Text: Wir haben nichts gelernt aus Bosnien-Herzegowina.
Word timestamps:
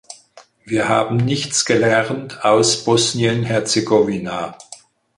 Wir 0.65 0.89
haben 0.89 1.17
nichts 1.17 1.63
gelernt 1.63 2.43
aus 2.43 2.85
Bosnien-Herzegowina. 2.85 4.57